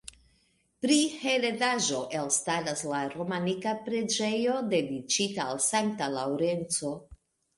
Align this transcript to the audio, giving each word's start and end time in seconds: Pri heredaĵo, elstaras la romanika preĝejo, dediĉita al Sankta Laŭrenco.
Pri 0.85 0.95
heredaĵo, 1.23 1.99
elstaras 2.19 2.81
la 2.93 3.01
romanika 3.13 3.73
preĝejo, 3.89 4.55
dediĉita 4.71 5.45
al 5.51 5.61
Sankta 5.67 6.11
Laŭrenco. 6.17 6.95